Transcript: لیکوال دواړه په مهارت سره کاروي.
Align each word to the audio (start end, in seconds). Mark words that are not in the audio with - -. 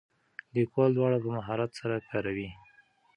لیکوال 0.55 0.91
دواړه 0.95 1.17
په 1.23 1.29
مهارت 1.37 1.71
سره 1.79 1.95
کاروي. 2.09 2.49